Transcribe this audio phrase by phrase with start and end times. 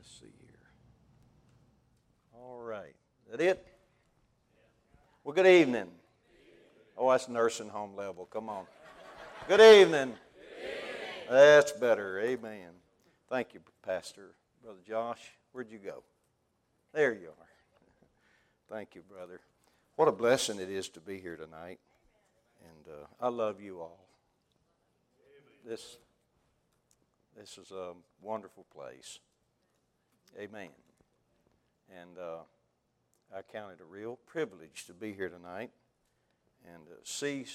[0.00, 0.70] Let's see here.
[2.32, 2.94] All right.
[3.26, 3.66] Is that it?
[5.22, 5.88] Well, good evening.
[6.96, 8.24] Oh, that's nursing home level.
[8.24, 8.64] Come on.
[9.46, 10.14] Good evening.
[11.28, 12.18] That's better.
[12.18, 12.70] Amen.
[13.28, 14.30] Thank you, Pastor.
[14.64, 15.20] Brother Josh,
[15.52, 16.02] where'd you go?
[16.94, 18.74] There you are.
[18.74, 19.42] Thank you, brother.
[19.96, 21.78] What a blessing it is to be here tonight.
[22.62, 24.06] And uh, I love you all.
[25.66, 25.98] This,
[27.36, 29.18] this is a wonderful place.
[30.38, 30.68] Amen.
[32.00, 32.38] And uh,
[33.36, 35.70] I count it a real privilege to be here tonight
[36.66, 37.46] and uh, see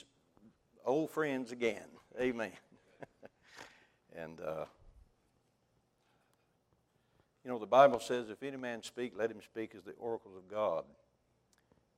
[0.86, 1.86] old friends again.
[2.20, 2.52] Amen.
[4.16, 4.66] and, uh,
[7.44, 10.36] you know, the Bible says, if any man speak, let him speak as the oracles
[10.36, 10.84] of God.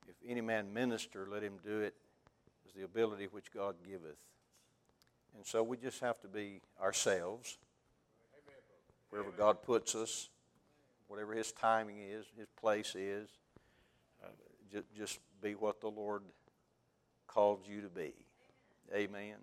[0.06, 1.94] If any man minister, let him do it
[2.66, 4.18] as the ability which God giveth.
[5.36, 7.58] And so we just have to be ourselves,
[9.10, 10.30] wherever God puts us
[11.08, 13.28] whatever His timing is, His place is.
[14.22, 14.28] Uh,
[14.72, 16.22] just, just be what the Lord
[17.26, 18.12] called you to be.
[18.94, 19.36] Amen.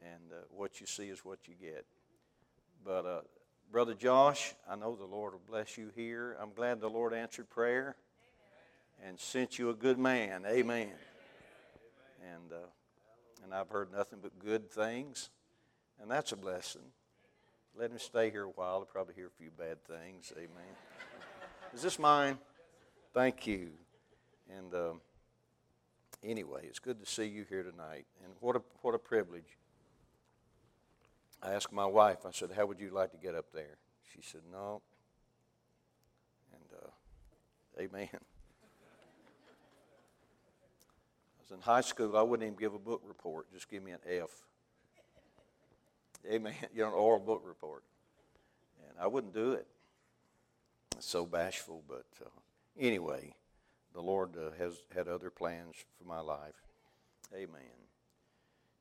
[0.00, 1.84] And uh, what you see is what you get.
[2.84, 3.20] But, uh,
[3.70, 6.36] Brother Josh, I know the Lord will bless you here.
[6.40, 7.96] I'm glad the Lord answered prayer
[9.06, 10.44] and sent you a good man.
[10.46, 10.92] Amen.
[12.22, 12.66] And, uh,
[13.44, 15.28] and I've heard nothing but good things,
[16.00, 16.82] and that's a blessing.
[17.78, 18.78] Let him stay here a while.
[18.78, 20.32] He'll probably hear a few bad things.
[20.36, 20.74] Amen.
[21.72, 22.36] Is this mine?
[23.14, 23.68] Thank you.
[24.50, 25.00] And um,
[26.24, 28.06] anyway, it's good to see you here tonight.
[28.24, 29.56] And what a, what a privilege.
[31.40, 33.78] I asked my wife, I said, How would you like to get up there?
[34.12, 34.82] She said, No.
[36.52, 38.08] And uh, amen.
[38.12, 38.18] I
[41.40, 44.00] was in high school, I wouldn't even give a book report, just give me an
[44.04, 44.47] F.
[46.26, 46.54] Amen.
[46.74, 47.82] You know, an oral book report.
[48.88, 49.66] And I wouldn't do it.
[51.00, 52.28] so bashful, but uh,
[52.78, 53.34] anyway,
[53.94, 56.54] the Lord uh, has had other plans for my life.
[57.34, 57.78] Amen.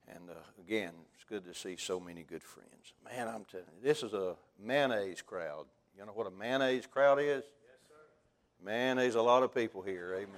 [0.08, 2.94] And uh, again, it's good to see so many good friends.
[3.04, 5.66] Man, I'm telling you, this is a mayonnaise crowd.
[5.98, 7.44] You know what a mayonnaise crowd is?
[7.44, 7.44] Yes,
[7.88, 8.64] sir.
[8.64, 10.14] Man, there's a lot of people here.
[10.18, 10.30] Amen.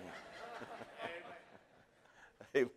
[2.56, 2.70] Amen.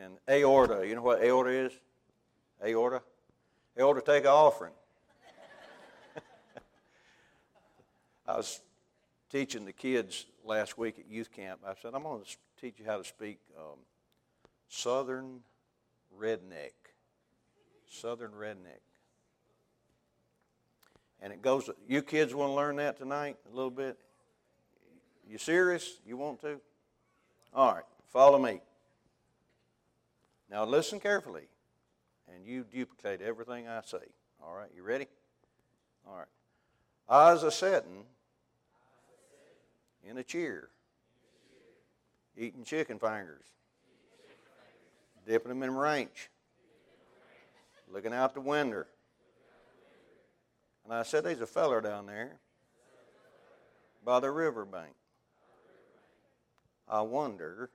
[0.00, 1.72] And aorta, you know what aorta is?
[2.62, 3.02] Aorta?
[3.78, 4.72] Aorta take an offering.
[8.26, 8.60] I was
[9.30, 11.60] teaching the kids last week at youth camp.
[11.66, 13.78] I said, I'm going to teach you how to speak um,
[14.68, 15.40] Southern
[16.18, 16.72] redneck.
[17.88, 18.80] Southern redneck.
[21.20, 23.98] And it goes, you kids want to learn that tonight a little bit?
[25.28, 25.98] You serious?
[26.06, 26.60] You want to?
[27.54, 28.60] All right, follow me.
[30.50, 31.48] Now listen carefully
[32.34, 33.98] and you duplicate everything I say.
[34.42, 35.06] All right, you ready?
[36.06, 36.26] All right.
[37.08, 38.04] Eyes a setting
[40.08, 40.68] in a chair,
[42.36, 43.44] eating chicken fingers,
[45.26, 46.30] dipping them in ranch,
[47.92, 48.84] looking out the window.
[50.84, 52.38] And I said, There's a feller down there
[54.04, 54.94] by the riverbank.
[56.86, 57.70] I wonder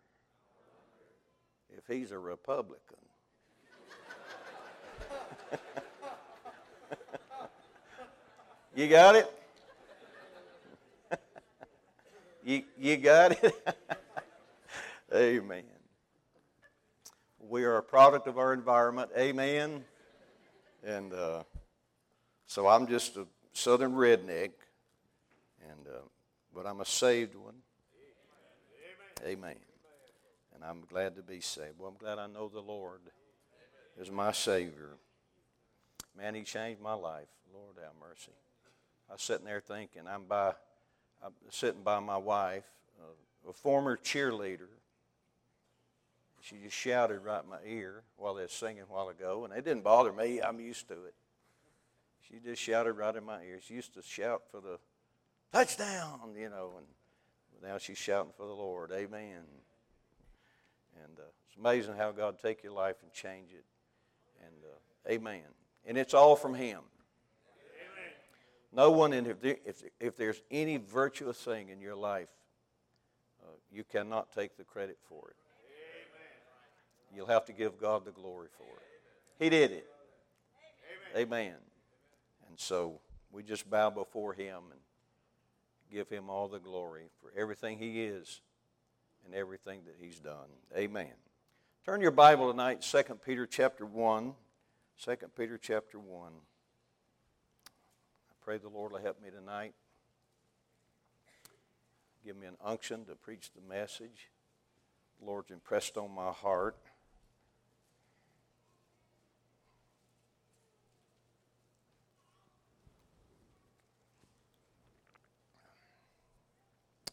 [1.75, 2.97] if he's a Republican.
[8.75, 9.29] You got it?
[12.45, 13.53] you, you got it?
[15.13, 15.63] Amen.
[17.39, 19.09] We are a product of our environment.
[19.17, 19.83] Amen.
[20.85, 21.43] And uh,
[22.45, 24.51] so I'm just a southern redneck,
[25.69, 25.99] and uh,
[26.55, 27.55] but I'm a saved one.
[29.23, 29.39] Amen.
[29.39, 29.55] Amen.
[30.55, 31.79] And I'm glad to be saved.
[31.79, 33.01] Well, I'm glad I know the Lord
[33.99, 34.91] is my Savior.
[36.19, 37.27] Man, He changed my life.
[37.53, 38.31] Lord have mercy.
[39.09, 40.53] I was sitting there thinking, I'm by,
[41.23, 42.65] I'm sitting by my wife,
[42.99, 44.67] uh, a former cheerleader.
[46.41, 49.53] She just shouted right in my ear while they were singing a while ago, and
[49.53, 50.41] it didn't bother me.
[50.41, 51.13] I'm used to it.
[52.21, 53.59] She just shouted right in my ear.
[53.61, 54.77] She used to shout for the
[55.51, 56.85] touchdown, you know, and
[57.63, 58.91] now she's shouting for the Lord.
[58.91, 59.41] Amen.
[61.03, 63.65] And uh, it's amazing how God take your life and change it.
[64.41, 65.58] And uh, amen.
[65.85, 66.81] And it's all from Him.
[68.71, 72.29] No one, in, if, there, if, if there's any virtuous thing in your life,
[73.41, 75.35] uh, you cannot take the credit for it.
[75.65, 77.15] Amen.
[77.15, 79.43] You'll have to give God the glory for it.
[79.43, 79.87] He did it.
[81.15, 81.27] Amen.
[81.27, 81.55] Amen.
[82.47, 82.99] And so
[83.31, 84.79] we just bow before Him and
[85.91, 88.41] give Him all the glory for everything He is
[89.25, 90.47] and everything that He's done.
[90.77, 91.13] Amen.
[91.85, 94.33] Turn your Bible tonight, 2 Peter chapter 1.
[95.01, 96.31] 2 Peter chapter 1
[97.69, 99.73] I pray the Lord will help me tonight.
[102.25, 104.29] Give me an unction to preach the message.
[105.19, 106.75] The Lord's impressed on my heart.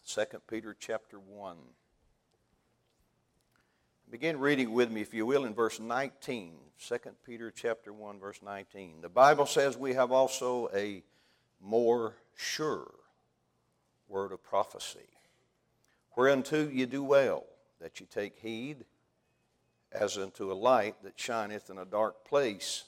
[0.02, 1.56] Second Peter chapter 1.
[4.08, 6.54] Begin reading with me, if you will, in verse 19.
[6.78, 9.00] 2 Peter chapter 1, verse 19.
[9.00, 11.02] The Bible says we have also a
[11.60, 12.88] more sure
[14.08, 15.08] word of prophecy,
[16.16, 17.46] whereunto you do well
[17.80, 18.84] that you take heed,
[19.90, 22.84] as unto a light that shineth in a dark place,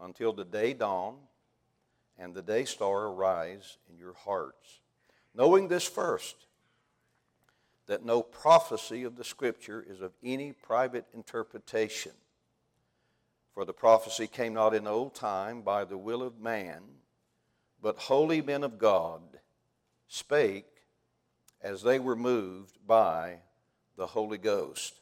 [0.00, 1.16] until the day dawn
[2.18, 4.80] and the day star arise in your hearts.
[5.34, 6.45] Knowing this first,
[7.86, 12.12] that no prophecy of the Scripture is of any private interpretation.
[13.54, 16.82] For the prophecy came not in old time by the will of man,
[17.80, 19.20] but holy men of God
[20.08, 20.66] spake
[21.62, 23.38] as they were moved by
[23.96, 25.00] the Holy Ghost.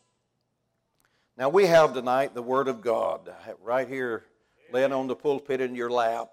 [1.37, 3.32] Now we have tonight the Word of God
[3.62, 4.25] right here
[4.72, 6.30] laying on the pulpit in your lap.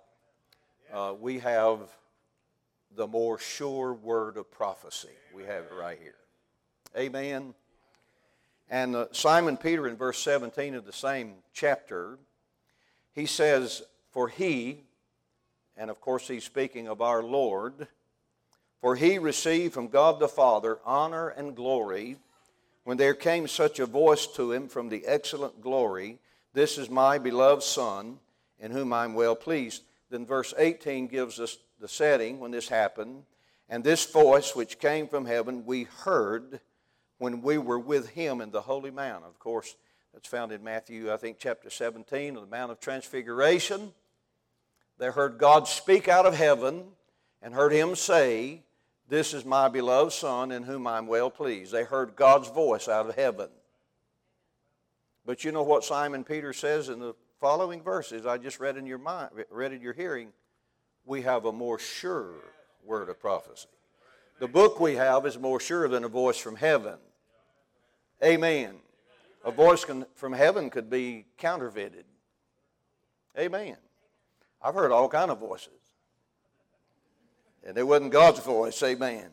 [0.93, 1.79] Uh, we have
[2.95, 5.09] the more sure word of prophecy.
[5.33, 6.20] We have it right here.
[6.97, 7.53] Amen.
[8.69, 12.17] And uh, Simon Peter in verse 17 of the same chapter,
[13.13, 14.83] he says, For he,
[15.77, 17.87] and of course he's speaking of our Lord,
[18.81, 22.17] for he received from God the Father honor and glory
[22.83, 26.17] when there came such a voice to him from the excellent glory,
[26.53, 28.19] This is my beloved Son,
[28.59, 29.83] in whom I'm well pleased.
[30.09, 33.23] Then verse 18 gives us the setting when this happened.
[33.69, 36.59] And this voice which came from heaven we heard
[37.21, 39.23] when we were with him in the holy mount.
[39.25, 39.75] Of course,
[40.11, 43.93] that's found in Matthew, I think, chapter 17, of the Mount of Transfiguration.
[44.97, 46.83] They heard God speak out of heaven
[47.43, 48.63] and heard him say,
[49.07, 51.71] This is my beloved Son in whom I'm well pleased.
[51.71, 53.49] They heard God's voice out of heaven.
[55.23, 58.87] But you know what Simon Peter says in the following verses I just read in
[58.87, 60.29] your mind, read in your hearing?
[61.05, 62.33] We have a more sure
[62.83, 63.67] word of prophecy.
[64.39, 66.97] The book we have is more sure than a voice from heaven.
[68.23, 68.75] Amen.
[69.43, 72.05] A voice can, from heaven could be counterfeited.
[73.37, 73.77] Amen.
[74.61, 75.73] I've heard all kind of voices.
[77.65, 78.81] And it wasn't God's voice.
[78.83, 79.29] Amen.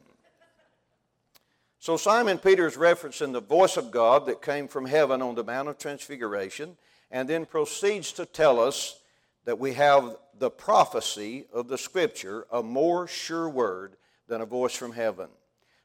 [1.79, 5.45] So Simon Peter is referencing the voice of God that came from heaven on the
[5.45, 6.77] Mount of Transfiguration
[7.11, 9.01] and then proceeds to tell us
[9.45, 13.97] that we have the prophecy of the Scripture, a more sure word
[14.27, 15.29] than a voice from heaven.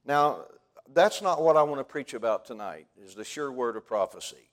[0.05, 0.45] Now,
[0.91, 4.50] that's not what I want to preach about tonight, is the sure word of prophecy.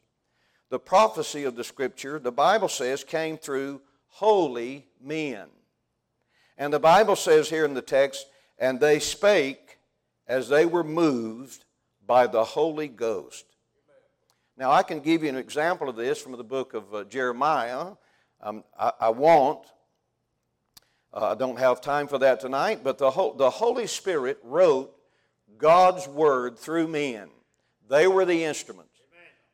[0.68, 5.48] The prophecy of the Scripture, the Bible says, came through holy men.
[6.56, 8.26] And the Bible says here in the text,
[8.58, 9.78] and they spake
[10.28, 11.64] as they were moved
[12.06, 13.46] by the Holy Ghost.
[14.56, 17.92] Now, I can give you an example of this from the book of uh, Jeremiah.
[18.42, 19.66] Um, I, I, won't.
[21.14, 24.94] Uh, I don't have time for that tonight, but the, the Holy Spirit wrote
[25.58, 27.28] God's word through men.
[27.88, 28.90] They were the instruments.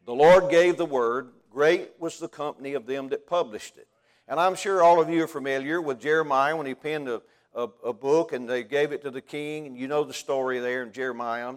[0.04, 1.32] The Lord gave the word.
[1.50, 3.88] Great was the company of them that published it.
[4.28, 7.22] And I'm sure all of you are familiar with Jeremiah when he penned a,
[7.54, 9.66] a, a book and they gave it to the king.
[9.66, 11.54] And you know the story there in Jeremiah.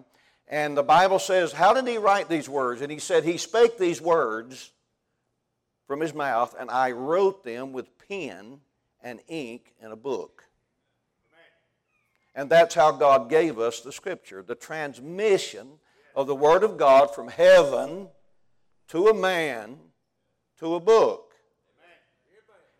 [0.47, 2.81] And the Bible says, How did he write these words?
[2.81, 4.71] And he said, He spake these words
[5.85, 8.59] from his mouth, and I wrote them with pen
[9.01, 10.43] and ink in a book.
[12.35, 15.67] And that's how God gave us the Scripture the transmission
[16.15, 18.07] of the Word of God from heaven
[18.89, 19.77] to a man
[20.59, 21.33] to a book.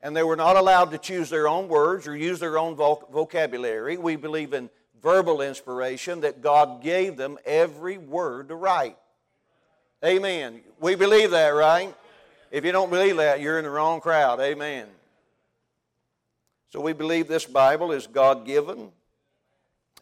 [0.02, 3.98] And they were not allowed to choose their own words or use their own vocabulary.
[3.98, 4.70] We believe in
[5.02, 8.98] verbal inspiration that God gave them every word to write.
[10.04, 10.62] Amen.
[10.80, 11.94] We believe that, right?
[12.52, 14.40] If you don't believe that, you're in the wrong crowd.
[14.40, 14.88] Amen.
[16.70, 18.92] So we believe this Bible is God given,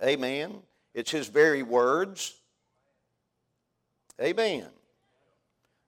[0.03, 0.55] Amen.
[0.93, 2.35] It's His very words.
[4.21, 4.67] Amen.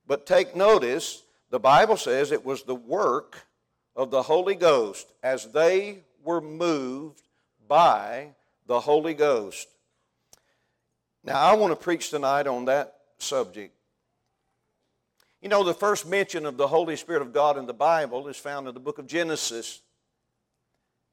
[0.08, 3.46] But take notice, the Bible says it was the work
[3.96, 7.22] of the Holy Ghost as they were moved
[7.68, 8.30] by
[8.68, 9.68] the Holy Ghost.
[11.24, 13.74] Now, I want to preach tonight on that subject.
[15.42, 18.38] You know, the first mention of the Holy Spirit of God in the Bible is
[18.38, 19.82] found in the book of Genesis.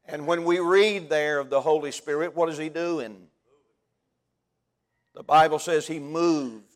[0.07, 3.27] And when we read there of the Holy Spirit, what is He doing?
[5.13, 6.75] The Bible says He moved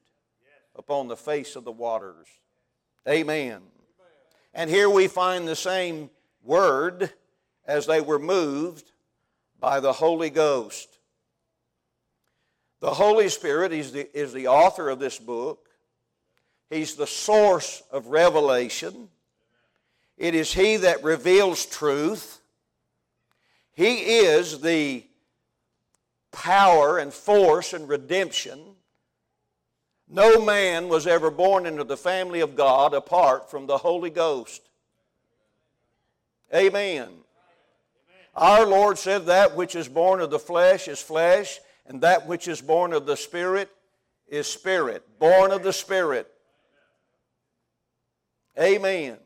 [0.76, 2.28] upon the face of the waters.
[3.08, 3.62] Amen.
[4.54, 6.10] And here we find the same
[6.44, 7.12] word
[7.66, 8.92] as they were moved
[9.60, 10.90] by the Holy Ghost.
[12.82, 15.70] The Holy Spirit is the, is the author of this book.
[16.70, 19.08] He's the source of revelation.
[20.18, 22.41] It is He that reveals truth.
[23.74, 25.06] He is the
[26.32, 28.60] power and force and redemption.
[30.08, 34.62] No man was ever born into the family of God apart from the Holy Ghost.
[36.54, 37.10] Amen.
[38.36, 42.48] Our Lord said, That which is born of the flesh is flesh, and that which
[42.48, 43.70] is born of the Spirit
[44.28, 45.04] is spirit.
[45.20, 46.28] Born of the Spirit.
[48.60, 49.18] Amen.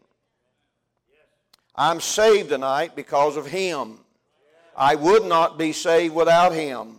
[1.76, 4.00] I'm saved tonight because of Him.
[4.76, 6.98] I would not be saved without Him.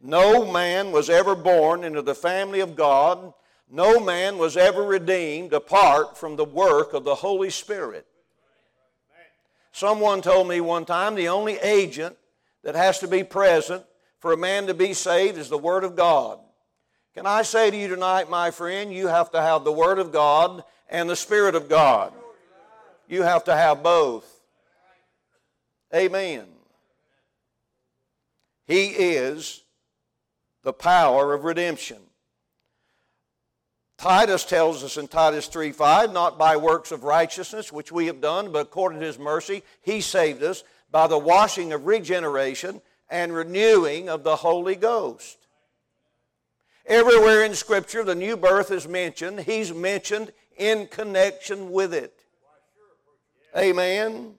[0.00, 3.32] No man was ever born into the family of God.
[3.70, 8.06] No man was ever redeemed apart from the work of the Holy Spirit.
[9.72, 12.16] Someone told me one time the only agent
[12.62, 13.82] that has to be present
[14.18, 16.38] for a man to be saved is the Word of God.
[17.14, 20.12] Can I say to you tonight, my friend, you have to have the Word of
[20.12, 22.12] God and the Spirit of God.
[23.08, 24.40] You have to have both.
[25.94, 26.46] Amen.
[28.66, 29.62] He is
[30.62, 31.98] the power of redemption.
[33.98, 38.20] Titus tells us in Titus 3 5, not by works of righteousness which we have
[38.20, 43.34] done, but according to his mercy, he saved us by the washing of regeneration and
[43.34, 45.38] renewing of the Holy Ghost.
[46.86, 52.24] Everywhere in Scripture the new birth is mentioned, he's mentioned in connection with it.
[53.56, 54.34] Amen.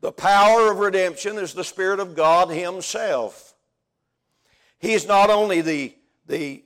[0.00, 3.54] The power of redemption is the Spirit of God Himself.
[4.78, 5.94] He's not only the,
[6.26, 6.64] the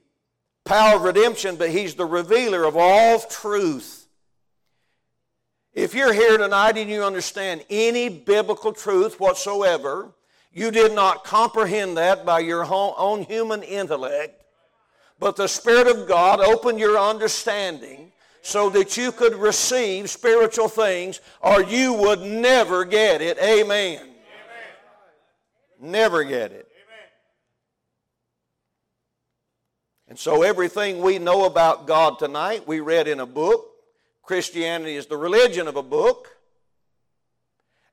[0.65, 4.07] power of redemption, but He's the revealer of all truth.
[5.73, 10.13] If you're here tonight and you understand any biblical truth whatsoever,
[10.53, 14.45] you did not comprehend that by your own human intellect,
[15.19, 18.13] but the Spirit of God opened your understanding
[18.45, 23.39] so that you could receive spiritual things, or you would never get it.
[23.39, 23.97] Amen.
[23.97, 24.09] Amen.
[25.81, 26.69] Never get it.
[26.69, 27.09] Amen.
[30.09, 33.67] And so, everything we know about God tonight, we read in a book.
[34.23, 36.29] Christianity is the religion of a book.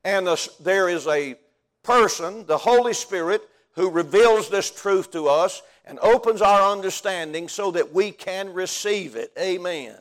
[0.04, 1.36] And the, there is a
[1.82, 3.42] person, the Holy Spirit,
[3.76, 9.16] who reveals this truth to us and opens our understanding so that we can receive
[9.16, 9.32] it.
[9.40, 9.96] Amen.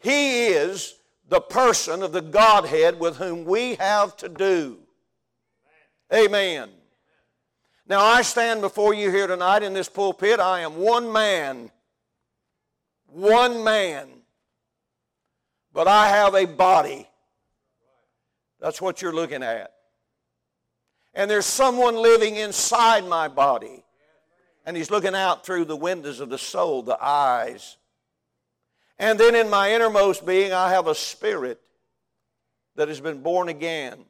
[0.00, 0.94] He is
[1.28, 4.78] the person of the Godhead with whom we have to do.
[6.12, 6.70] Amen.
[7.86, 10.40] Now, I stand before you here tonight in this pulpit.
[10.40, 11.70] I am one man.
[13.06, 14.08] One man.
[15.72, 17.08] But I have a body.
[18.60, 19.72] That's what you're looking at.
[21.14, 23.84] And there's someone living inside my body.
[24.66, 27.78] And he's looking out through the windows of the soul, the eyes.
[28.98, 31.60] And then in my innermost being, I have a spirit
[32.76, 34.04] that has been born again.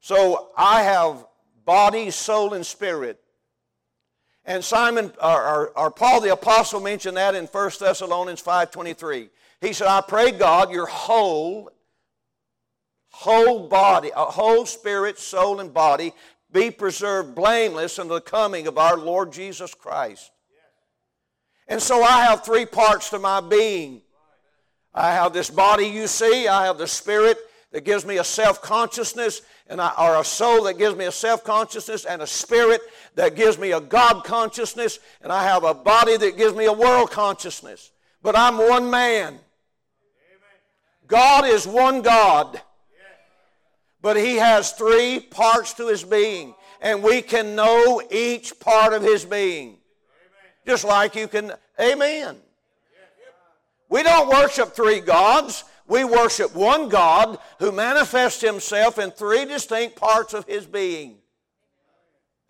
[0.00, 1.24] So I have
[1.64, 3.20] body, soul, and spirit.
[4.44, 9.28] And Simon, or, or, or, Paul the Apostle mentioned that in 1 Thessalonians 5.23.
[9.60, 11.70] He said, I pray God your whole,
[13.10, 16.12] whole body, a whole spirit, soul, and body
[16.50, 20.32] be preserved blameless unto the coming of our Lord Jesus Christ.
[21.70, 24.02] And so I have three parts to my being.
[24.92, 27.38] I have this body you see, I have the spirit
[27.70, 31.12] that gives me a self consciousness, and I, or a soul that gives me a
[31.12, 32.80] self consciousness, and a spirit
[33.14, 36.72] that gives me a God consciousness, and I have a body that gives me a
[36.72, 37.92] world consciousness.
[38.20, 39.38] But I'm one man.
[41.06, 42.60] God is one God,
[44.02, 49.02] but He has three parts to His being, and we can know each part of
[49.02, 49.79] His being.
[50.66, 52.36] Just like you can, amen.
[53.88, 55.64] We don't worship three gods.
[55.86, 61.16] We worship one God who manifests himself in three distinct parts of his being.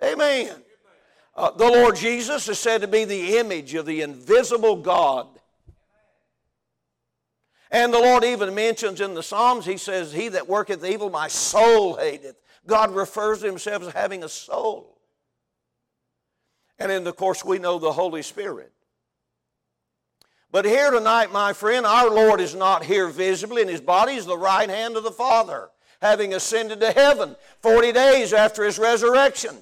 [0.04, 0.50] Amen.
[1.34, 5.26] Uh, the Lord Jesus is said to be the image of the invisible God.
[7.70, 11.28] And the Lord even mentions in the Psalms, He says, He that worketh evil, my
[11.28, 12.36] soul hateth.
[12.66, 14.99] God refers to Himself as having a soul.
[16.80, 18.72] And then, of course, we know the Holy Spirit.
[20.50, 24.26] But here tonight, my friend, our Lord is not here visibly, and his body is
[24.26, 25.68] the right hand of the Father,
[26.00, 29.56] having ascended to heaven 40 days after his resurrection.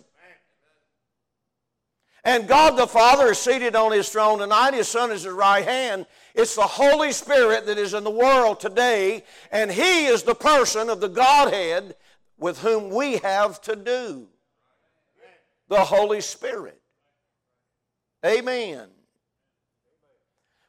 [2.25, 4.75] And God the Father is seated on his throne tonight.
[4.75, 6.07] His Son is his right hand.
[6.35, 10.89] It's the Holy Spirit that is in the world today, and He is the person
[10.89, 11.97] of the Godhead
[12.39, 14.29] with whom we have to do.
[15.69, 16.78] The Holy Spirit.
[18.25, 18.89] Amen.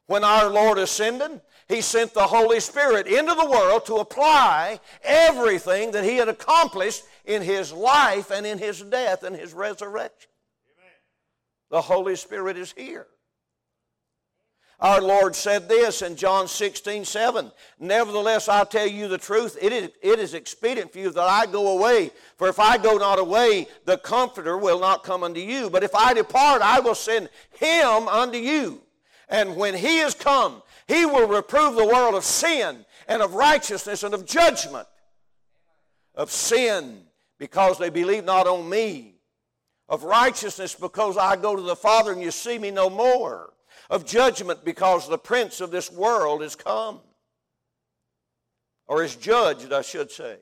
[0.05, 5.91] When our Lord ascended, He sent the Holy Spirit into the world to apply everything
[5.91, 10.31] that He had accomplished in His life and in His death and His resurrection.
[11.69, 13.07] The Holy Spirit is here.
[14.81, 17.51] Our Lord said this in John 16, 7.
[17.79, 21.45] Nevertheless, I tell you the truth, it is, it is expedient for you that I
[21.47, 22.11] go away.
[22.37, 25.69] For if I go not away, the Comforter will not come unto you.
[25.69, 27.27] But if I depart, I will send
[27.59, 28.81] him unto you.
[29.27, 34.03] And when he is come, he will reprove the world of sin and of righteousness
[34.03, 34.87] and of judgment.
[36.15, 37.01] Of sin,
[37.37, 39.15] because they believe not on me.
[39.89, 43.53] Of righteousness, because I go to the Father and you see me no more
[43.89, 46.99] of judgment because the prince of this world is come.
[48.87, 50.37] Or is judged, I should say.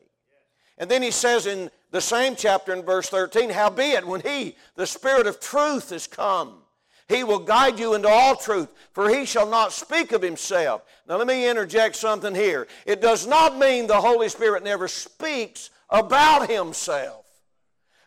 [0.77, 4.85] And then he says in the same chapter in verse 13, Howbeit, when he, the
[4.85, 6.61] Spirit of truth, is come,
[7.07, 10.83] he will guide you into all truth, for he shall not speak of himself.
[11.07, 12.67] Now, let me interject something here.
[12.85, 17.25] It does not mean the Holy Spirit never speaks about himself,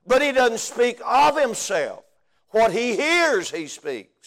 [0.06, 2.04] but he doesn't speak of himself.
[2.50, 4.19] What he hears, he speaks.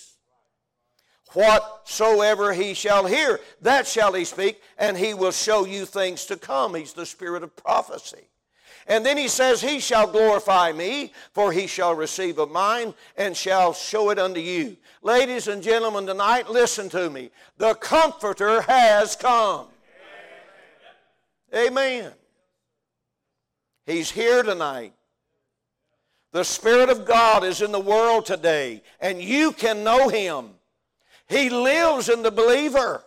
[1.34, 6.38] Whatsoever he shall hear, that shall he speak, and he will show you things to
[6.38, 6.76] come.
[6.76, 8.28] He's the spirit of prophecy.
[8.88, 13.36] And then he says, He shall glorify me, for he shall receive of mine, and
[13.36, 14.78] shall show it unto you.
[15.02, 17.30] Ladies and gentlemen, tonight, listen to me.
[17.58, 19.68] The Comforter has come.
[21.56, 22.12] Amen.
[23.86, 24.94] He's here tonight.
[26.32, 30.53] The Spirit of God is in the world today, and you can know Him.
[31.34, 33.04] He lives in the believer.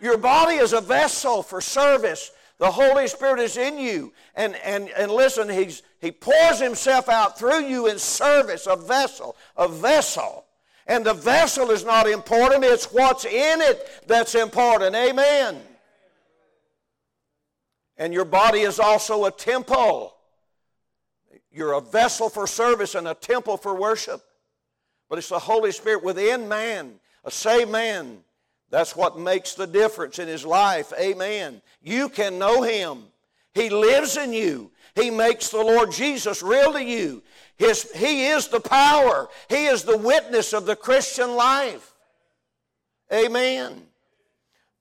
[0.00, 2.32] Your body is a vessel for service.
[2.58, 4.12] The Holy Spirit is in you.
[4.34, 9.36] And, and, and listen, he's, He pours Himself out through you in service, a vessel,
[9.56, 10.44] a vessel.
[10.86, 14.94] And the vessel is not important, it's what's in it that's important.
[14.94, 15.60] Amen.
[17.96, 20.14] And your body is also a temple.
[21.52, 24.20] You're a vessel for service and a temple for worship.
[25.08, 26.94] But it's the Holy Spirit within man,
[27.24, 28.18] a saved man.
[28.70, 30.92] That's what makes the difference in his life.
[30.98, 31.62] Amen.
[31.82, 33.04] You can know him.
[33.52, 34.72] He lives in you.
[34.94, 37.22] He makes the Lord Jesus real to you.
[37.56, 39.28] His, he is the power.
[39.48, 41.92] He is the witness of the Christian life.
[43.12, 43.82] Amen.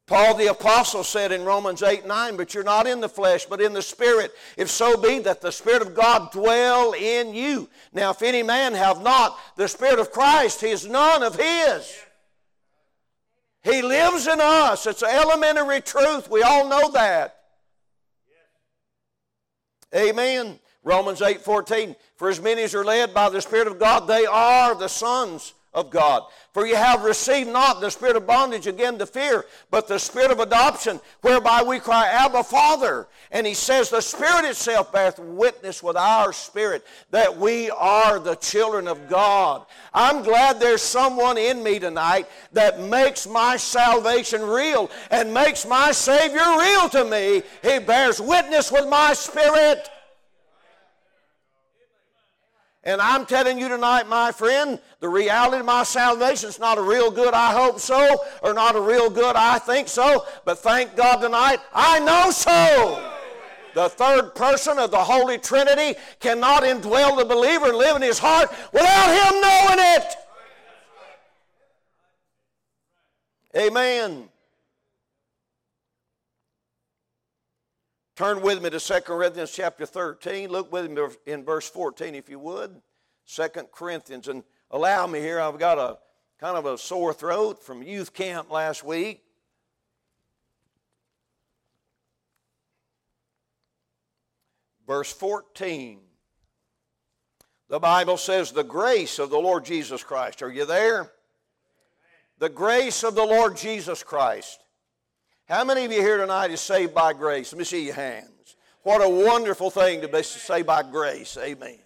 [0.05, 3.61] Paul the Apostle said in Romans 8 9, But you're not in the flesh, but
[3.61, 7.69] in the Spirit, if so be that the Spirit of God dwell in you.
[7.93, 11.95] Now, if any man have not the Spirit of Christ, he is none of his.
[13.63, 14.85] He lives in us.
[14.85, 16.29] It's an elementary truth.
[16.29, 17.39] We all know that.
[19.95, 20.59] Amen.
[20.83, 21.95] Romans 8 14.
[22.17, 25.53] For as many as are led by the Spirit of God, they are the sons
[25.73, 26.23] of God.
[26.53, 30.29] For you have received not the spirit of bondage again to fear, but the spirit
[30.29, 33.07] of adoption, whereby we cry, Abba, Father.
[33.31, 38.35] And he says, The Spirit itself beareth witness with our spirit that we are the
[38.35, 39.65] children of God.
[39.93, 45.91] I'm glad there's someone in me tonight that makes my salvation real and makes my
[45.91, 47.41] Savior real to me.
[47.63, 49.89] He bears witness with my spirit.
[52.85, 56.81] And I'm telling you tonight, my friend, the reality of my salvation is not a
[56.81, 60.95] real good I hope so, or not a real good I think so, but thank
[60.95, 63.09] God tonight, I know so.
[63.73, 68.19] The third person of the Holy Trinity cannot indwell the believer and live in his
[68.19, 70.15] heart without him knowing it.
[73.55, 74.29] Amen.
[78.15, 80.49] Turn with me to 2 Corinthians chapter 13.
[80.49, 82.79] Look with me in verse 14 if you would.
[83.27, 84.27] 2 Corinthians.
[84.27, 85.97] And allow me here, I've got a
[86.39, 89.23] kind of a sore throat from youth camp last week.
[94.85, 95.99] Verse 14.
[97.69, 100.43] The Bible says, The grace of the Lord Jesus Christ.
[100.43, 101.11] Are you there?
[102.37, 104.62] The grace of the Lord Jesus Christ
[105.47, 107.51] how many of you here tonight is saved by grace?
[107.51, 108.55] Let me see your hands.
[108.83, 111.37] What a wonderful thing to be saved by grace.
[111.37, 111.79] Amen.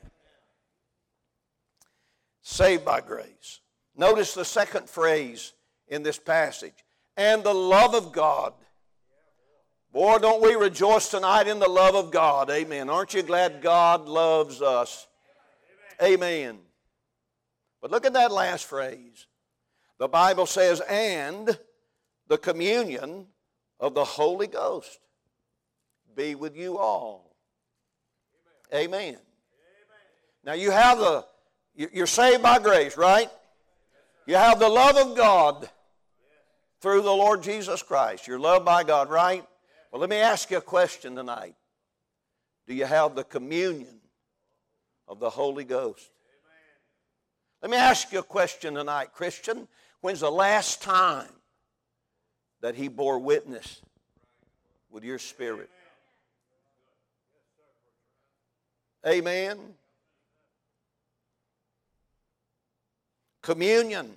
[2.41, 3.62] Saved by grace.
[3.96, 5.54] Notice the second phrase
[5.88, 6.74] in this passage.
[7.15, 8.54] And the love of God.
[9.91, 12.50] Boy, don't we rejoice tonight in the love of God.
[12.52, 12.89] Amen.
[12.89, 15.08] Aren't you glad God loves us?
[16.02, 16.60] Amen.
[17.82, 19.26] But look at that last phrase.
[19.98, 21.58] The Bible says, and
[22.28, 23.28] the communion
[23.79, 24.99] of the Holy Ghost
[26.15, 27.35] be with you all.
[28.73, 28.99] Amen.
[28.99, 29.17] Amen.
[30.43, 31.25] Now you have the,
[31.75, 33.29] you're saved by grace, right?
[34.25, 35.69] You have the love of God
[36.81, 38.27] through the Lord Jesus Christ.
[38.27, 39.45] You're loved by God, right?
[39.91, 41.55] Well, let me ask you a question tonight.
[42.67, 44.01] Do you have the communion
[45.07, 46.09] of the Holy Ghost?
[47.61, 49.67] Let me ask you a question tonight, Christian.
[50.01, 51.29] When's the last time
[52.62, 53.82] that He bore witness
[54.89, 55.70] with your spirit?
[59.06, 59.58] Amen.
[63.41, 64.12] Communion.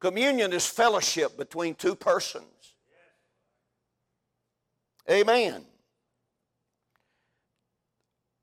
[0.00, 2.44] Communion is fellowship between two persons.
[5.08, 5.64] Amen.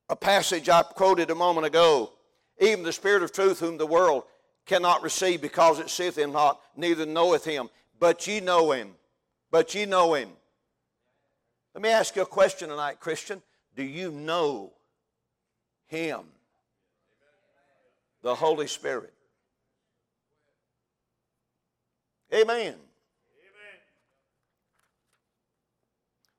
[0.07, 2.13] A passage I quoted a moment ago
[2.59, 4.23] even the Spirit of truth, whom the world
[4.65, 7.69] cannot receive because it seeth him not, neither knoweth him.
[7.99, 8.95] But ye know him.
[9.51, 10.29] But ye know him.
[11.73, 13.41] Let me ask you a question tonight, Christian.
[13.75, 14.73] Do you know
[15.87, 16.21] him?
[18.21, 19.13] The Holy Spirit.
[22.33, 22.75] Amen.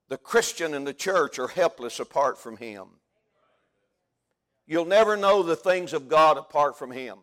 [0.08, 2.88] The Christian and the church are helpless apart from him.
[4.66, 7.18] You'll never know the things of God apart from him.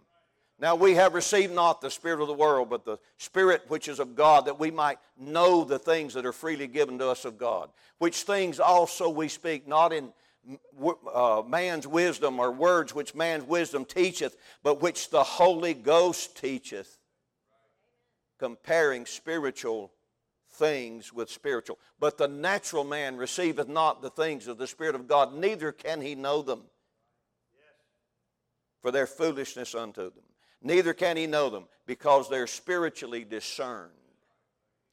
[0.59, 3.99] Now we have received not the Spirit of the world, but the Spirit which is
[3.99, 7.37] of God, that we might know the things that are freely given to us of
[7.37, 7.69] God.
[7.99, 10.11] Which things also we speak, not in
[11.13, 16.97] uh, man's wisdom or words which man's wisdom teacheth, but which the Holy Ghost teacheth,
[18.39, 19.91] comparing spiritual
[20.53, 21.77] things with spiritual.
[21.99, 26.01] But the natural man receiveth not the things of the Spirit of God, neither can
[26.01, 26.63] he know them,
[28.81, 30.23] for their foolishness unto them
[30.61, 33.91] neither can he know them because they're spiritually discerned.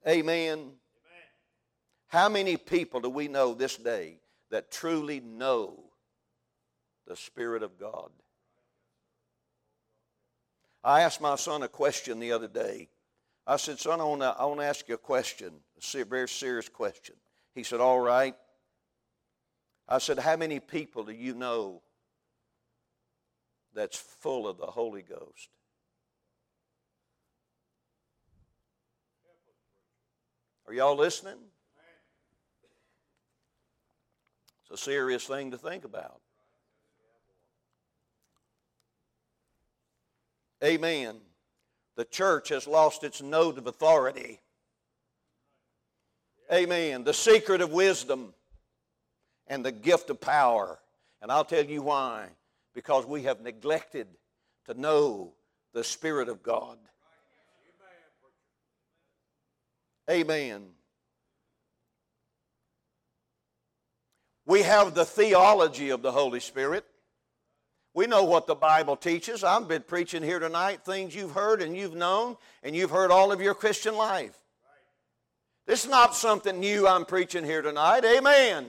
[0.07, 0.59] Amen.
[0.59, 0.73] Amen.
[2.09, 4.19] How many people do we know this day
[4.51, 5.85] that truly know
[7.07, 8.11] the Spirit of God?
[10.85, 12.89] I asked my son a question the other day.
[13.47, 15.53] I said, Son, I want to I wanna ask you a question,
[15.95, 17.17] a very serious question.
[17.55, 18.35] He said, All right.
[19.89, 21.83] I said, How many people do you know
[23.75, 25.49] that's full of the Holy Ghost.
[30.67, 31.39] Are y'all listening?
[34.63, 36.21] It's a serious thing to think about.
[40.63, 41.17] Amen.
[41.97, 44.41] The church has lost its note of authority.
[46.51, 47.05] Amen.
[47.05, 48.33] The secret of wisdom
[49.47, 50.79] and the gift of power.
[51.21, 52.29] And I'll tell you why
[52.75, 54.09] because we have neglected
[54.67, 55.33] to know
[55.73, 56.79] the Spirit of God.
[60.11, 60.67] Amen.
[64.47, 66.85] We have the theology of the Holy Spirit.
[67.95, 69.43] We know what the Bible teaches.
[69.43, 73.33] I've been preaching here tonight things you've heard and you've known, and you've heard all
[73.33, 74.39] of your Christian life.
[75.67, 78.05] This is not something new I'm preaching here tonight.
[78.05, 78.67] Amen.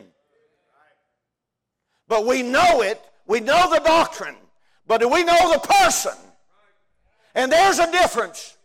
[2.07, 4.35] But we know it we know the doctrine,
[4.87, 6.13] but do we know the person?
[7.33, 8.55] And there's a difference.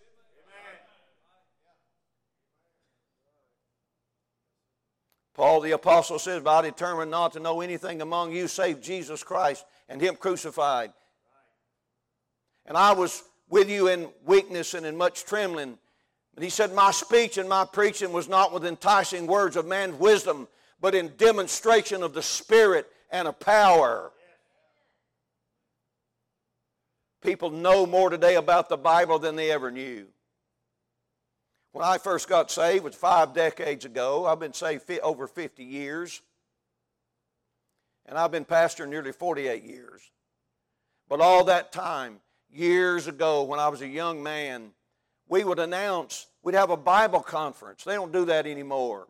[5.35, 9.65] Paul the Apostle says, I determined not to know anything among you save Jesus Christ
[9.89, 10.93] and Him crucified.
[12.67, 15.79] And I was with you in weakness and in much trembling.
[16.35, 19.99] But he said, My speech and my preaching was not with enticing words of man's
[19.99, 20.47] wisdom,
[20.81, 24.13] but in demonstration of the Spirit and of power.
[27.23, 30.07] People know more today about the Bible than they ever knew.
[31.73, 34.27] When I first got saved, was five decades ago.
[34.27, 36.23] I've been saved over 50 years.
[38.07, 40.11] And I've been pastor nearly 48 years.
[41.09, 44.71] But all that time, years ago, when I was a young man,
[45.29, 47.85] we would announce, we'd have a Bible conference.
[47.85, 49.07] They don't do that anymore.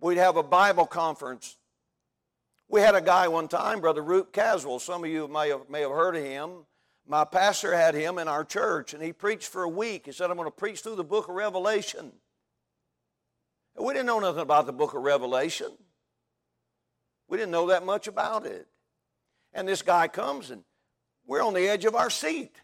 [0.00, 1.56] We'd have a Bible conference.
[2.68, 4.78] We had a guy one time, Brother Root Caswell.
[4.78, 6.64] Some of you may have, may have heard of him
[7.10, 10.06] my pastor had him in our church, and he preached for a week.
[10.06, 12.12] He said, I'm going to preach through the book of Revelation.
[13.76, 15.72] And we didn't know nothing about the book of Revelation.
[17.26, 18.68] We didn't know that much about it.
[19.52, 20.62] And this guy comes, and
[21.26, 22.54] we're on the edge of our seat.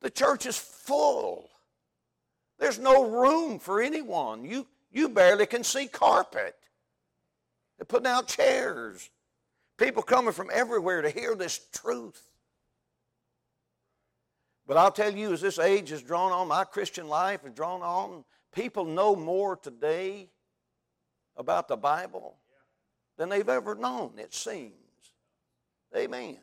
[0.00, 1.50] The church is full.
[2.58, 4.46] There's no room for anyone.
[4.46, 6.56] You, you barely can see carpet.
[7.76, 9.10] They're putting out chairs.
[9.76, 12.22] People coming from everywhere to hear this truth.
[14.66, 17.82] But I'll tell you, as this age has drawn on, my Christian life has drawn
[17.82, 18.24] on
[18.56, 20.30] people know more today
[21.36, 22.36] about the Bible
[23.18, 24.72] than they've ever known, it seems.
[25.94, 26.38] Amen.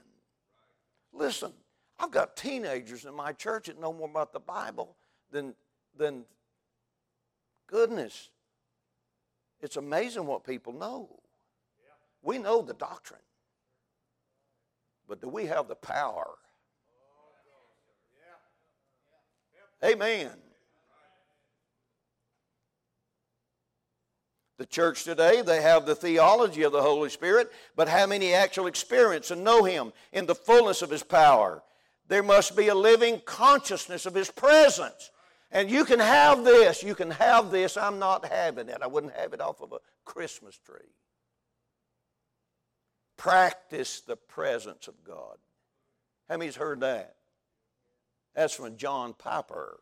[1.12, 1.52] Listen,
[2.00, 4.96] I've got teenagers in my church that know more about the Bible
[5.32, 5.56] than,
[5.98, 6.24] than
[7.68, 8.30] goodness.
[9.60, 11.10] It's amazing what people know.
[12.22, 13.20] We know the doctrine,
[15.10, 16.30] but do we have the power?
[19.84, 20.32] Amen.
[24.58, 28.70] The church today, they have the theology of the Holy Spirit, but how many actually
[28.70, 31.64] experience and know Him in the fullness of His power?
[32.08, 35.12] There must be a living consciousness of His presence.
[35.52, 37.78] And you can have this, you can have this.
[37.78, 38.78] I'm not having it.
[38.82, 40.80] I wouldn't have it off of a Christmas tree.
[43.18, 45.38] Practice the presence of God.
[46.30, 47.16] How many's heard that?
[48.36, 49.80] That's from John Piper.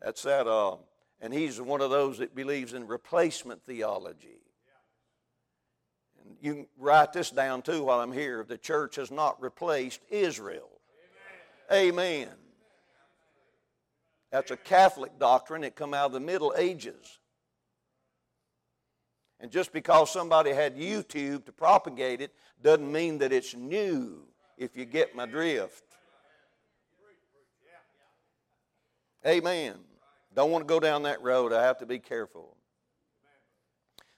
[0.00, 0.76] That's that, uh,
[1.20, 4.40] and he's one of those that believes in replacement theology.
[6.22, 8.44] And you can write this down too while I'm here.
[8.46, 10.70] The church has not replaced Israel.
[11.72, 11.94] Amen.
[11.94, 12.28] Amen.
[14.30, 15.64] That's a Catholic doctrine.
[15.64, 17.18] It come out of the Middle Ages.
[19.40, 24.22] And just because somebody had YouTube to propagate it doesn't mean that it's new,
[24.56, 25.85] if you get my drift.
[29.26, 29.74] Amen.
[30.34, 31.52] Don't want to go down that road.
[31.52, 32.56] I have to be careful.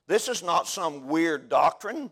[0.06, 2.10] This is not some weird doctrine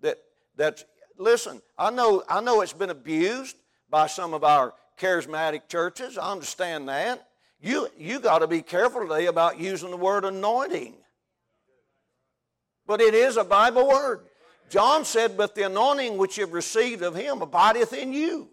[0.00, 0.18] that
[0.56, 0.84] that's
[1.18, 3.56] listen, I know I know it's been abused
[3.88, 6.18] by some of our charismatic churches.
[6.18, 7.28] I understand that.
[7.60, 10.94] You you got to be careful today about using the word anointing.
[12.86, 14.20] But it is a Bible word.
[14.70, 18.48] John said, But the anointing which you've received of him abideth in you.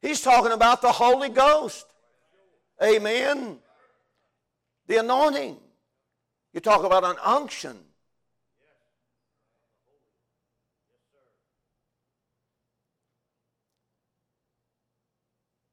[0.00, 1.86] He's talking about the Holy Ghost.
[2.82, 3.58] Amen.
[4.86, 5.56] The anointing.
[6.52, 7.76] You talk about an unction.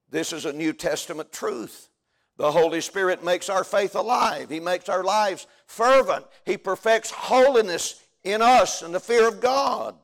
[0.09, 1.89] This is a New Testament truth.
[2.37, 4.49] The Holy Spirit makes our faith alive.
[4.49, 6.25] He makes our lives fervent.
[6.45, 9.95] He perfects holiness in us and the fear of God.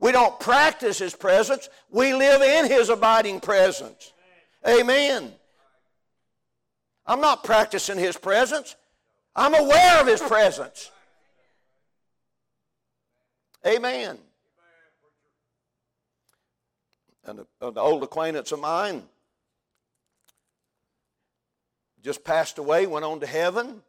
[0.00, 4.12] We don't practice His presence, we live in His abiding presence.
[4.66, 5.32] Amen.
[7.06, 8.76] I'm not practicing His presence,
[9.34, 10.90] I'm aware of His presence.
[13.66, 14.18] Amen.
[17.26, 19.02] And an old acquaintance of mine
[22.02, 23.82] just passed away, went on to heaven.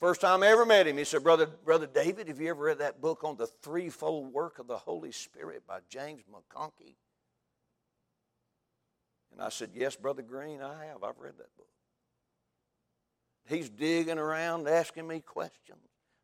[0.00, 2.80] First time I ever met him, he said, Brother, Brother David, have you ever read
[2.80, 6.96] that book on the threefold work of the Holy Spirit by James McConkey?
[9.32, 11.02] And I said, Yes, Brother Green, I have.
[11.02, 11.68] I've read that book.
[13.48, 15.78] He's digging around, asking me questions.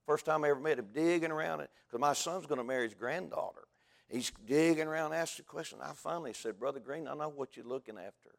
[0.06, 2.84] First time I ever met him, digging around it, because my son's going to marry
[2.84, 3.66] his granddaughter.
[4.08, 5.82] He's digging around, asking questions.
[5.84, 8.30] I finally said, Brother Green, I know what you're looking after.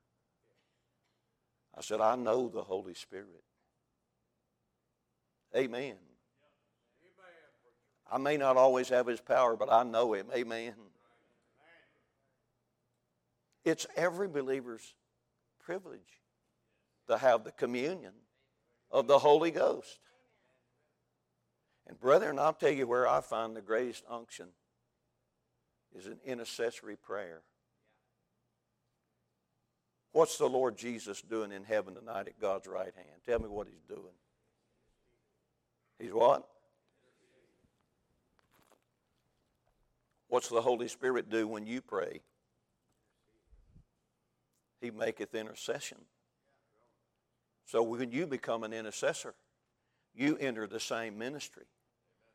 [1.77, 3.43] I said, I know the Holy Spirit.
[5.55, 5.95] Amen.
[8.11, 10.27] I may not always have his power, but I know him.
[10.33, 10.73] Amen.
[13.65, 14.95] It's every believer's
[15.59, 16.21] privilege
[17.07, 18.13] to have the communion
[18.91, 19.99] of the Holy Ghost.
[21.87, 24.47] And brethren, I'll tell you where I find the greatest unction
[25.95, 27.41] is an intercessory prayer.
[30.11, 33.21] What's the Lord Jesus doing in heaven tonight at God's right hand?
[33.25, 34.13] Tell me what he's doing.
[35.99, 36.47] He's what?
[40.27, 42.21] What's the Holy Spirit do when you pray?
[44.81, 45.97] He maketh intercession.
[47.65, 49.35] So when you become an intercessor,
[50.15, 51.65] you enter the same ministry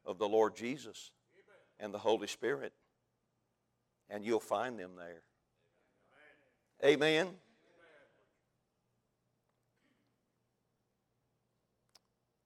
[0.04, 1.11] of the Lord Jesus
[1.80, 2.72] and the Holy Spirit,
[4.09, 5.22] and you'll find them there.
[6.85, 7.28] Amen.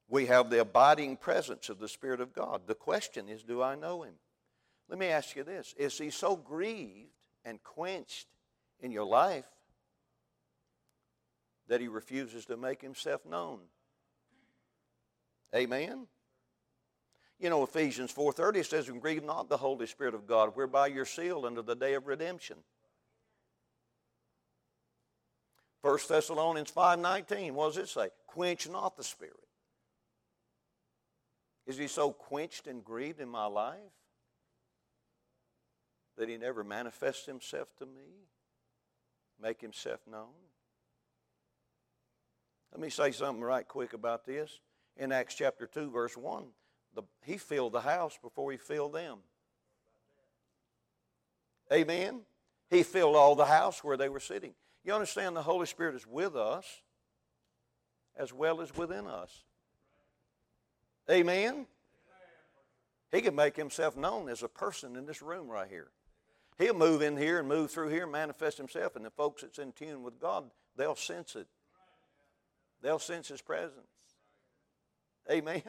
[0.08, 2.62] We have the abiding presence of the Spirit of God.
[2.66, 4.14] The question is, do I know Him?
[4.88, 7.10] Let me ask you this Is He so grieved
[7.44, 8.28] and quenched
[8.80, 9.44] in your life
[11.68, 13.60] that He refuses to make Himself known?
[15.54, 16.06] Amen?
[17.38, 21.44] You know, Ephesians 4.30 says, Grieve not the Holy Spirit of God, whereby you're sealed
[21.44, 22.56] unto the day of redemption.
[25.82, 28.08] 1 Thessalonians 5.19, what does it say?
[28.26, 29.34] Quench not the Spirit.
[31.66, 33.76] Is he so quenched and grieved in my life
[36.16, 38.26] that he never manifests himself to me,
[39.40, 40.34] make himself known?
[42.72, 44.60] Let me say something right quick about this.
[44.96, 46.44] In Acts chapter 2, verse 1,
[46.94, 49.18] the, he filled the house before he filled them.
[51.72, 52.22] Amen?
[52.70, 54.54] He filled all the house where they were sitting.
[54.84, 56.64] You understand the Holy Spirit is with us
[58.16, 59.44] as well as within us.
[61.10, 61.66] Amen?
[63.12, 65.88] He can make himself known as a person in this room right here.
[66.58, 69.58] He'll move in here and move through here and manifest himself, and the folks that's
[69.58, 71.46] in tune with God, they'll sense it.
[72.82, 73.86] They'll sense his presence.
[75.30, 75.62] Amen.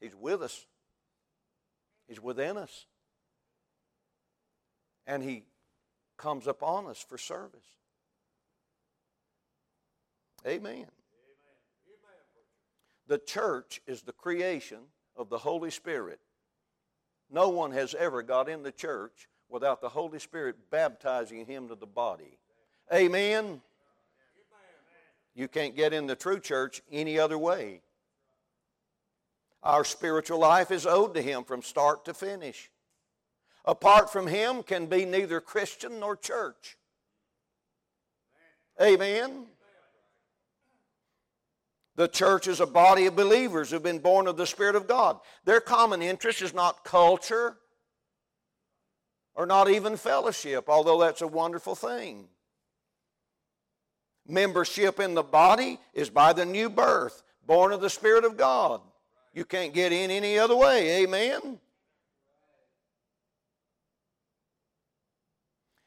[0.00, 0.66] He's with us.
[2.06, 2.86] He's within us.
[5.06, 5.44] And he
[6.16, 7.64] comes upon us for service.
[10.46, 10.86] Amen.
[13.06, 14.78] The church is the creation
[15.16, 16.20] of the Holy Spirit.
[17.30, 21.74] No one has ever got in the church without the Holy Spirit baptizing him to
[21.74, 22.38] the body.
[22.92, 23.62] Amen.
[25.38, 27.82] You can't get in the true church any other way.
[29.62, 32.72] Our spiritual life is owed to Him from start to finish.
[33.64, 36.76] Apart from Him can be neither Christian nor church.
[38.82, 39.46] Amen.
[41.94, 45.20] The church is a body of believers who've been born of the Spirit of God.
[45.44, 47.58] Their common interest is not culture
[49.36, 52.28] or not even fellowship, although that's a wonderful thing.
[54.28, 58.82] Membership in the body is by the new birth, born of the Spirit of God.
[59.32, 61.02] You can't get in any other way.
[61.02, 61.58] Amen?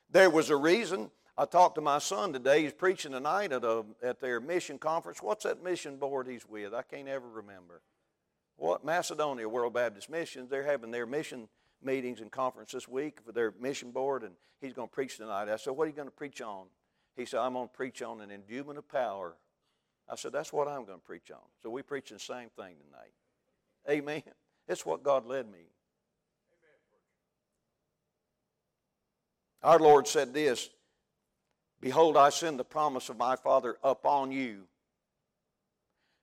[0.09, 1.11] There was a reason.
[1.37, 2.63] I talked to my son today.
[2.63, 5.21] He's preaching tonight at, a, at their mission conference.
[5.21, 6.73] What's that mission board he's with?
[6.73, 7.81] I can't ever remember.
[8.57, 10.49] What Macedonia World Baptist Missions?
[10.49, 11.47] They're having their mission
[11.81, 15.49] meetings and conference this week for their mission board, and he's going to preach tonight.
[15.49, 16.65] I said, "What are you going to preach on?"
[17.15, 19.35] He said, "I'm going to preach on an endowment of power."
[20.09, 22.75] I said, "That's what I'm going to preach on." So we preach the same thing
[22.85, 23.13] tonight.
[23.89, 24.23] Amen.
[24.67, 25.71] It's what God led me.
[29.63, 30.69] Our Lord said this
[31.79, 34.63] Behold, I send the promise of my Father upon you.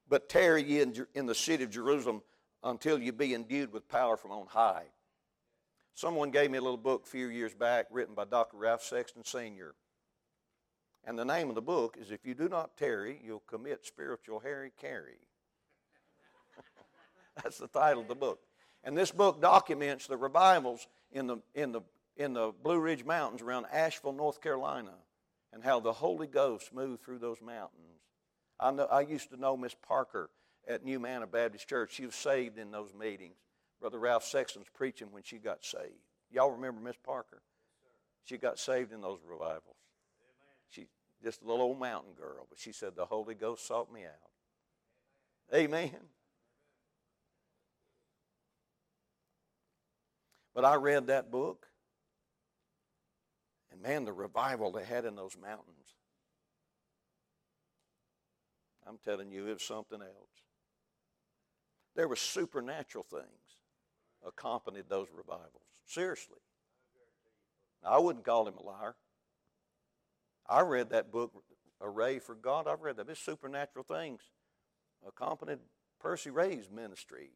[0.09, 2.23] But tarry ye in, the city of Jerusalem
[2.63, 4.87] until you be endued with power from on high.
[5.95, 8.57] Someone gave me a little book a few years back written by Dr.
[8.57, 9.75] Ralph Sexton Sr.
[11.05, 14.41] And the name of the book is If You Do Not Tarry, You'll Commit Spiritual
[14.41, 15.19] Harry Carry.
[17.43, 18.41] That's the title of the book.
[18.85, 21.81] And this book documents the revivals in the, in the,
[22.17, 24.95] in the Blue Ridge Mountains around Asheville, North Carolina,
[25.53, 28.03] and how the Holy Ghost moved through those mountains.
[28.61, 30.31] I, know, I used to know Miss Parker
[30.67, 31.95] at New Manna Baptist Church.
[31.95, 33.37] She was saved in those meetings.
[33.81, 35.95] Brother Ralph Sexton's preaching when she got saved.
[36.31, 37.41] Y'all remember Miss Parker?
[38.25, 39.77] She got saved in those revivals.
[40.71, 40.87] She
[41.23, 44.31] just a little old mountain girl, but she said the Holy Ghost sought me out.
[45.55, 45.97] Amen.
[50.55, 51.67] But I read that book,
[53.71, 55.95] and man, the revival they had in those mountains.
[58.87, 60.43] I'm telling you, it was something else.
[61.95, 63.25] There were supernatural things
[64.27, 65.63] accompanied those revivals.
[65.87, 66.39] Seriously.
[67.85, 68.97] I wouldn't call him a liar.
[70.49, 71.33] I read that book,
[71.81, 72.67] Array for God.
[72.67, 73.09] I've read that.
[73.09, 74.23] It's supernatural things
[75.07, 75.59] accompanied
[76.01, 77.31] Percy Ray's ministry.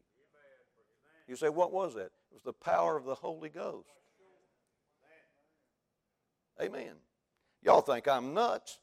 [1.27, 2.11] You say, what was that?
[2.31, 3.87] It was the power of the Holy Ghost.
[6.61, 6.93] Amen.
[7.63, 8.79] Y'all think I'm nuts.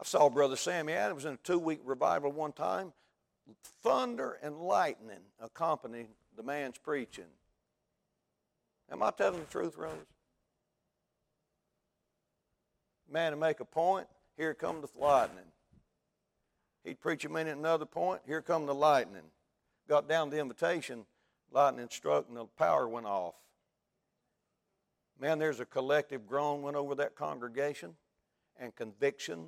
[0.00, 2.92] I saw Brother Sammy Adams in a two week revival one time.
[3.82, 7.24] Thunder and lightning accompanied the man's preaching.
[8.90, 9.92] Am I telling the truth, Rose?
[13.10, 15.44] Man to make a point, here come the lightning.
[16.84, 19.22] He'd preach a minute, another point, here come the lightning
[19.88, 21.06] got down the invitation,
[21.50, 23.34] lightning struck and the power went off.
[25.18, 27.94] Man, there's a collective groan went over that congregation,
[28.60, 29.46] and conviction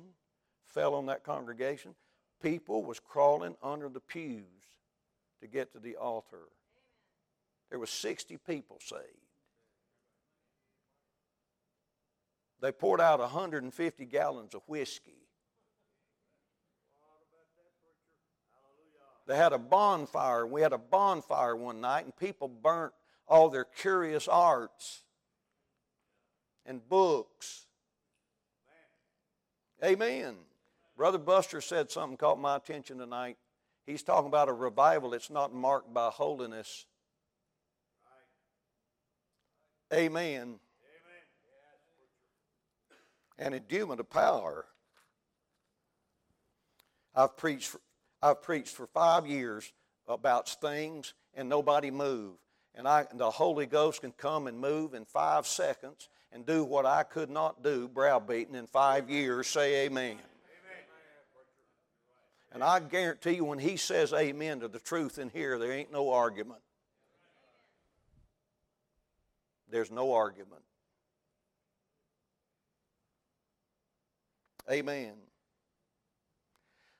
[0.65, 1.95] fell on that congregation.
[2.41, 4.43] People was crawling under the pews
[5.39, 6.49] to get to the altar.
[7.69, 9.20] There was 60 people saved.
[12.61, 15.21] They poured out 150 gallons of whiskey
[19.31, 20.45] They had a bonfire.
[20.45, 22.91] We had a bonfire one night, and people burnt
[23.29, 25.03] all their curious arts
[26.65, 27.65] and books.
[29.81, 30.35] Amen.
[30.97, 33.37] Brother Buster said something caught my attention tonight.
[33.85, 36.85] He's talking about a revival that's not marked by holiness.
[39.93, 40.59] Amen.
[43.41, 44.65] And endowment of power.
[47.15, 47.81] I've preached for,
[48.21, 49.73] I've preached for five years
[50.07, 52.37] about things and nobody moved.
[52.75, 56.85] And, I, the Holy Ghost can come and move in five seconds and do what
[56.85, 59.47] I could not do, browbeaten, in five years.
[59.47, 60.17] Say amen.
[62.53, 65.91] And I guarantee you, when he says amen to the truth in here, there ain't
[65.91, 66.61] no argument.
[69.69, 70.61] There's no argument.
[74.71, 75.13] Amen.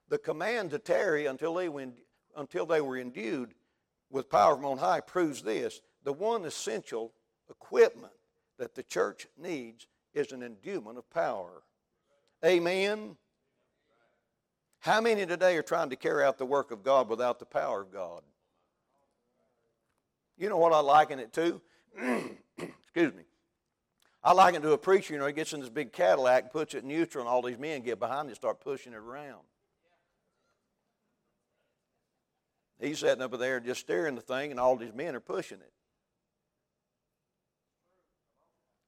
[0.10, 1.88] The command to tarry until they, were,
[2.36, 3.54] until they were endued
[4.10, 5.82] with power from on high proves this.
[6.04, 7.14] The one essential
[7.50, 8.14] equipment
[8.58, 11.64] that the church needs is an endowment of power.
[12.44, 13.16] Amen.
[14.80, 17.82] How many today are trying to carry out the work of God without the power
[17.82, 18.24] of God?
[20.38, 21.62] You know what I liken it to?
[22.58, 23.24] Excuse me.
[24.24, 26.76] I liken it to a preacher, you know, he gets in this big Cadillac, puts
[26.76, 29.42] it neutral, and all these men get behind it and start pushing it around.
[32.80, 35.72] He's sitting up there just staring the thing, and all these men are pushing it.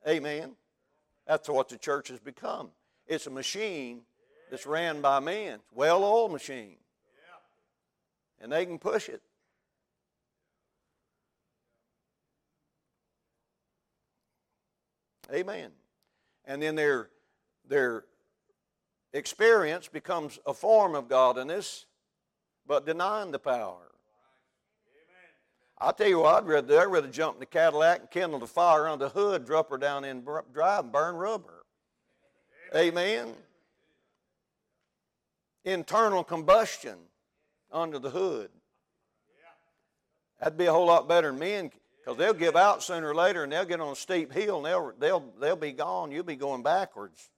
[0.07, 0.55] Amen.
[1.25, 2.69] That's what the church has become.
[3.07, 4.01] It's a machine
[4.51, 6.77] that's ran by men, well oiled machine.
[8.41, 9.21] And they can push it.
[15.31, 15.71] Amen.
[16.45, 17.09] And then their,
[17.67, 18.05] their
[19.13, 21.85] experience becomes a form of godliness,
[22.67, 23.91] but denying the power.
[25.77, 26.79] I'll tell you what, I'd rather.
[26.79, 29.77] I'd rather jump in the Cadillac and kindle the fire under the hood, drop her
[29.77, 31.65] down in drive, and burn rubber.
[32.75, 33.33] Amen
[35.65, 36.97] internal combustion
[37.71, 38.49] under the hood.
[40.39, 41.71] That'd be a whole lot better than men
[42.03, 44.65] because they'll give out sooner or later and they'll get on a steep hill and
[44.65, 46.11] they'll, they'll, they'll be gone.
[46.11, 47.29] You'll be going backwards.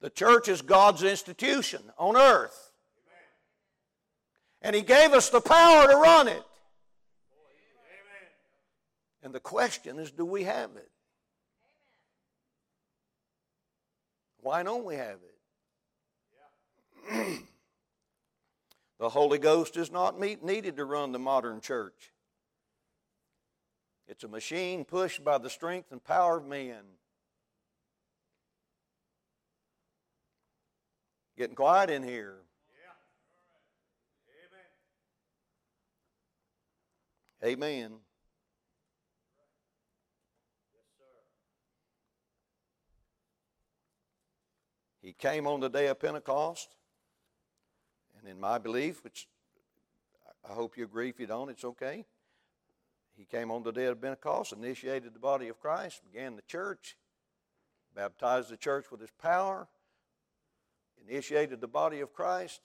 [0.00, 2.72] The church is God's institution on earth.
[4.62, 6.42] And He gave us the power to run it.
[9.22, 10.90] And the question is do we have it?
[14.40, 15.18] Why don't we have
[17.10, 17.38] it?
[18.98, 22.12] the Holy Ghost is not needed to run the modern church.
[24.06, 26.82] It's a machine pushed by the strength and power of men.
[31.36, 32.36] Getting quiet in here.
[37.44, 37.92] Amen.
[45.02, 46.74] He came on the day of Pentecost.
[48.24, 49.28] And in my belief, which
[50.48, 52.06] I hope you agree, if you don't, it's okay.
[53.18, 56.96] He came on the day of Pentecost, initiated the body of Christ, began the church,
[57.94, 59.68] baptized the church with his power,
[61.06, 62.62] initiated the body of Christ,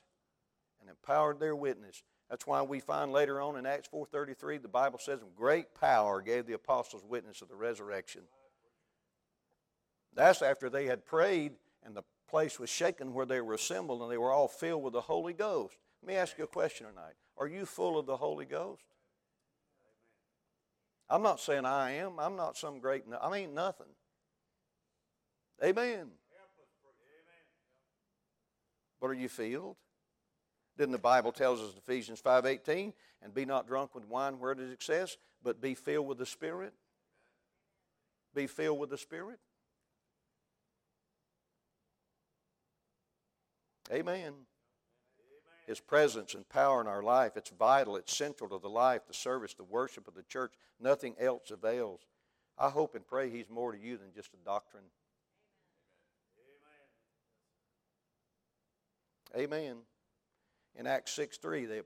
[0.79, 2.03] and empowered their witness.
[2.29, 6.45] That's why we find later on in Acts 4.33, the Bible says, great power gave
[6.45, 8.21] the apostles witness of the resurrection.
[10.15, 11.51] That's after they had prayed
[11.83, 14.93] and the place was shaken where they were assembled and they were all filled with
[14.93, 15.75] the Holy Ghost.
[16.01, 17.15] Let me ask you a question tonight.
[17.37, 18.83] Are you full of the Holy Ghost?
[21.09, 22.19] I'm not saying I am.
[22.19, 23.87] I'm not some great, I ain't nothing.
[25.63, 26.07] Amen.
[29.01, 29.77] But are you filled?
[30.77, 34.51] Didn't the Bible tells us in Ephesians 5.18, and be not drunk with wine where
[34.51, 36.73] it is excess, but be filled with the Spirit?
[38.35, 39.39] Be filled with the Spirit?
[43.91, 44.33] Amen.
[45.65, 49.13] His presence and power in our life, it's vital, it's central to the life, the
[49.13, 50.53] service, the worship of the church.
[50.79, 52.01] Nothing else avails.
[52.57, 54.85] I hope and pray He's more to you than just a doctrine.
[59.37, 59.77] Amen.
[60.75, 61.81] In Acts 6 3, they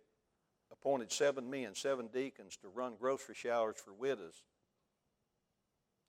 [0.72, 4.44] appointed seven men, seven deacons to run grocery showers for widows.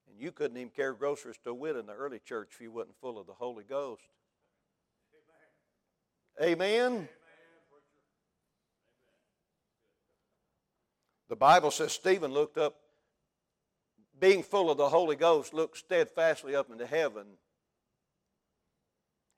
[0.09, 2.71] And you couldn't even carry groceries to a widow in the early church if you
[2.71, 4.05] wasn't full of the Holy Ghost.
[6.43, 7.09] Amen.
[11.29, 12.75] The Bible says Stephen looked up,
[14.19, 17.25] being full of the Holy Ghost, looked steadfastly up into heaven.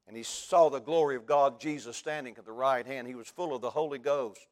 [0.06, 3.08] And he saw the glory of God, Jesus standing at the right hand.
[3.08, 4.46] He was full of the Holy Ghost.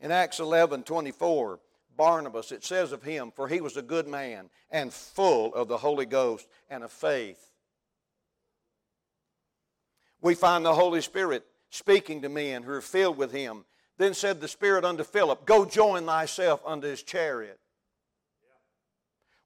[0.00, 1.60] In Acts 11 24,
[1.96, 5.78] Barnabas, it says of him, For he was a good man and full of the
[5.78, 7.51] Holy Ghost and of faith
[10.22, 13.64] we find the Holy Spirit speaking to men who are filled with Him.
[13.98, 17.58] Then said the Spirit unto Philip, Go join thyself unto his chariot.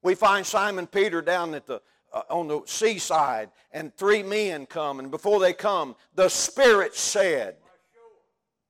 [0.03, 5.01] We find Simon Peter down at the uh, on the seaside, and three men come,
[5.01, 7.57] and before they come, the Spirit said,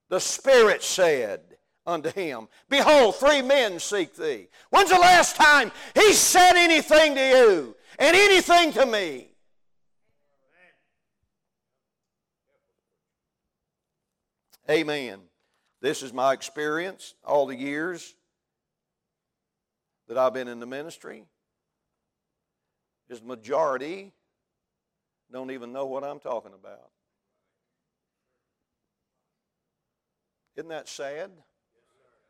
[0.09, 1.41] the Spirit said
[1.87, 4.49] unto him, Behold, three men seek thee.
[4.71, 9.36] When's the last time he said anything to you and anything to me?
[14.69, 15.21] Amen.
[15.81, 18.15] This is my experience all the years
[20.09, 21.25] that I've been in the ministry.
[23.09, 24.13] Is the majority
[25.33, 26.91] don't even know what I'm talking about.
[30.57, 31.31] Isn't that sad?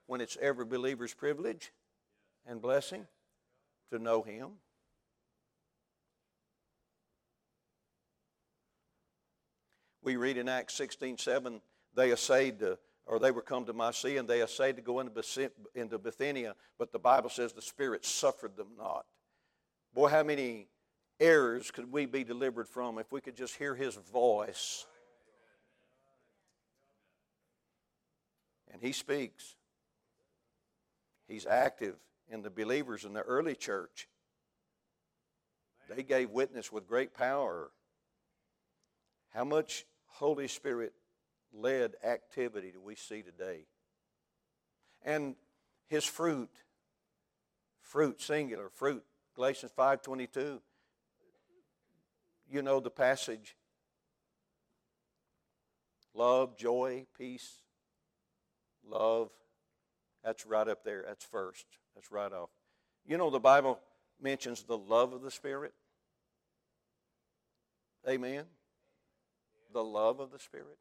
[0.06, 1.72] When it's every believer's privilege
[2.46, 3.06] and blessing
[3.90, 4.52] to know Him.
[10.02, 11.60] We read in Acts 16 7,
[11.96, 15.98] they essayed to, or they were come to Mysia, and they essayed to go into
[15.98, 19.06] Bithynia, but the Bible says the Spirit suffered them not.
[19.94, 20.68] Boy, how many
[21.18, 24.86] errors could we be delivered from if we could just hear His voice?
[28.72, 29.54] And He speaks.
[31.26, 31.94] He's active
[32.28, 34.08] in the believers in the early church.
[35.88, 37.70] They gave witness with great power.
[39.30, 40.92] How much Holy Spirit
[41.56, 43.66] led activity do we see today?
[45.04, 45.36] And
[45.88, 46.50] his fruit,
[47.80, 49.04] fruit singular, fruit,
[49.34, 50.60] Galatians 5:22.
[52.48, 53.56] You know the passage.
[56.14, 57.60] Love, joy, peace,
[58.84, 59.30] love.
[60.24, 61.04] That's right up there.
[61.06, 61.66] That's first.
[61.94, 62.50] That's right off.
[63.04, 63.80] You know the Bible
[64.20, 65.74] mentions the love of the Spirit.
[68.08, 68.44] Amen.
[69.72, 70.78] The love of the Spirit.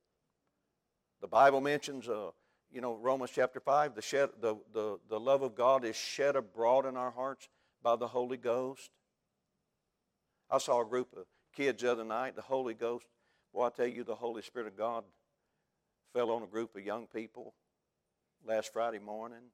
[1.26, 2.30] The Bible mentions, uh,
[2.71, 6.36] you know, Romans chapter 5, the, shed, the, the, the love of God is shed
[6.36, 7.49] abroad in our hearts
[7.82, 8.91] by the Holy Ghost.
[10.51, 13.07] I saw a group of kids the other night, the Holy Ghost.
[13.51, 15.03] Well, I tell you, the Holy Spirit of God
[16.13, 17.55] fell on a group of young people
[18.47, 19.49] last Friday morning.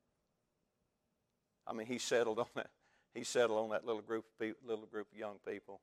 [1.66, 2.70] I mean, he settled on that.
[3.14, 5.80] He settled on that little group of people, little group of young people,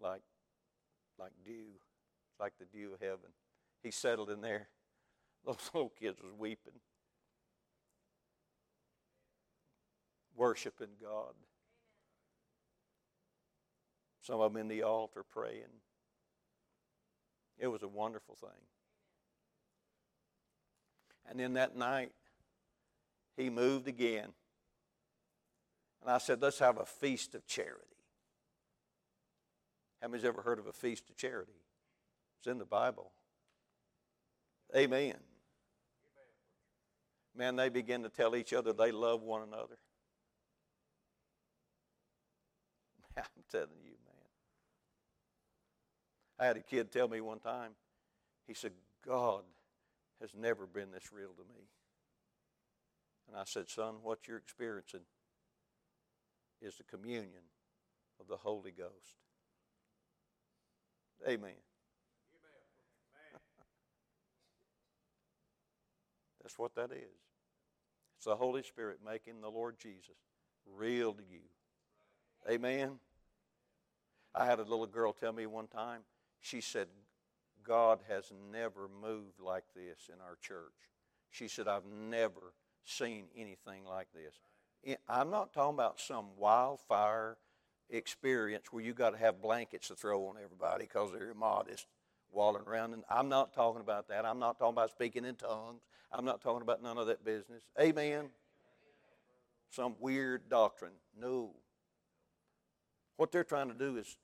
[0.00, 0.22] like,
[1.18, 1.80] like dew,
[2.38, 3.30] like the dew of heaven
[3.86, 4.68] he settled in there.
[5.46, 6.80] Those little kids was weeping,
[10.34, 11.34] worshiping God.
[14.22, 15.70] Some of them in the altar praying.
[17.58, 18.50] It was a wonderful thing.
[21.30, 22.10] And then that night,
[23.36, 24.30] he moved again.
[26.02, 27.82] And I said, let's have a feast of charity.
[30.02, 31.62] How many's ever heard of a feast of charity?
[32.40, 33.12] It's in the Bible.
[34.74, 35.14] Amen.
[37.36, 39.76] Man, they begin to tell each other they love one another.
[43.16, 44.14] I'm telling you, man.
[46.38, 47.72] I had a kid tell me one time,
[48.46, 48.72] he said,
[49.06, 49.42] God
[50.20, 51.68] has never been this real to me.
[53.28, 55.00] And I said, Son, what you're experiencing
[56.62, 57.42] is the communion
[58.20, 59.16] of the Holy Ghost.
[61.26, 61.65] Amen.
[66.46, 67.24] That's what that is.
[68.16, 70.14] It's the Holy Spirit making the Lord Jesus
[70.76, 71.40] real to you.
[72.48, 73.00] Amen.
[74.32, 76.02] I had a little girl tell me one time,
[76.40, 76.86] she said,
[77.66, 80.70] God has never moved like this in our church.
[81.30, 84.96] She said, I've never seen anything like this.
[85.08, 87.38] I'm not talking about some wildfire
[87.90, 91.88] experience where you got to have blankets to throw on everybody because they're immodest
[92.36, 92.92] walling around.
[92.92, 94.24] And I'm not talking about that.
[94.24, 95.82] I'm not talking about speaking in tongues.
[96.12, 97.62] I'm not talking about none of that business.
[97.80, 98.26] Amen.
[99.70, 100.92] Some weird doctrine.
[101.18, 101.50] No.
[103.16, 104.16] What they're trying to do is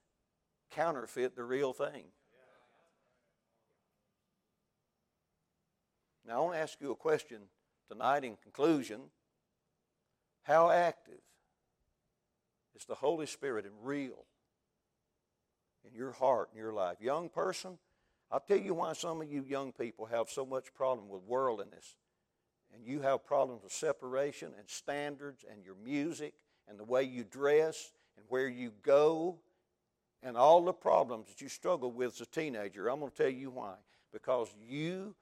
[0.70, 2.04] counterfeit the real thing.
[6.26, 7.38] Now, I want to ask you a question
[7.90, 9.00] tonight in conclusion.
[10.44, 11.20] How active
[12.76, 14.24] is the Holy Spirit and real
[15.84, 16.98] in your heart and your life?
[17.00, 17.78] Young person,
[18.32, 21.96] I'll tell you why some of you young people have so much problem with worldliness.
[22.74, 26.32] And you have problems with separation and standards and your music
[26.66, 29.36] and the way you dress and where you go
[30.22, 32.88] and all the problems that you struggle with as a teenager.
[32.88, 33.74] I'm going to tell you why.
[34.14, 35.14] Because you,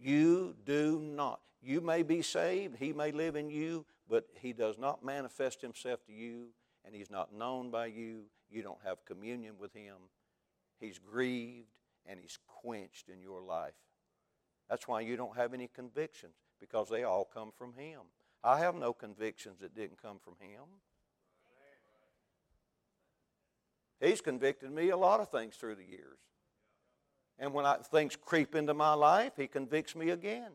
[0.00, 1.40] you do not.
[1.60, 6.04] You may be saved, he may live in you, but he does not manifest himself
[6.06, 6.48] to you,
[6.84, 8.22] and he's not known by you.
[8.50, 9.94] You don't have communion with him.
[10.80, 11.68] He's grieved
[12.06, 13.74] and He's quenched in your life.
[14.68, 18.00] That's why you don't have any convictions, because they all come from Him.
[18.42, 20.64] I have no convictions that didn't come from Him.
[24.00, 26.18] He's convicted me a lot of things through the years.
[27.38, 30.50] And when I, things creep into my life, He convicts me again.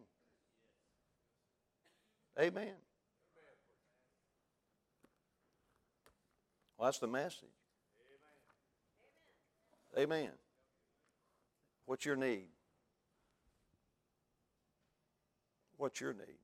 [2.39, 2.75] Amen.
[6.77, 7.49] Well, that's the message.
[9.97, 10.29] Amen.
[11.87, 12.49] What's your need?
[15.77, 16.37] What's your need?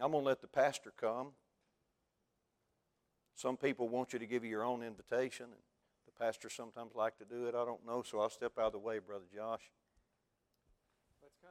[0.00, 1.28] I'm going to let the pastor come.
[3.36, 5.54] Some people want you to give you your own invitation, and
[6.06, 7.54] the pastor sometimes like to do it.
[7.54, 9.62] I don't know, so I'll step out of the way, Brother Josh.
[11.22, 11.50] Let's come.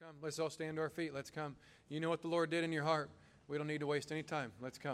[0.00, 0.16] Let's come.
[0.20, 1.14] Let's all stand to our feet.
[1.14, 1.54] Let's come.
[1.88, 3.08] You know what the Lord did in your heart.
[3.46, 4.50] We don't need to waste any time.
[4.60, 4.88] Let's come.